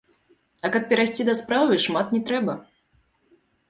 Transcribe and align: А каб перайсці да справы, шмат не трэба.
А 0.67 0.71
каб 0.77 0.87
перайсці 0.93 1.27
да 1.29 1.37
справы, 1.43 1.81
шмат 1.87 2.07
не 2.19 2.25
трэба. 2.31 2.53